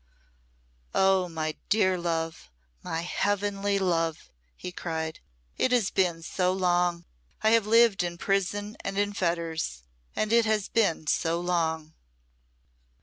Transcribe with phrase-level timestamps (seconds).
[0.95, 1.29] "Oh!
[1.29, 2.49] my dear love,
[2.81, 5.19] my heavenly love!" he cried.
[5.59, 7.05] "It has been so long
[7.43, 9.83] I have lived in prison and in fetters
[10.15, 11.93] and it has been so long!"